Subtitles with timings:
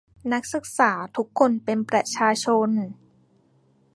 [0.33, 2.69] นักศึกษาทุกคนเป็นประชาชน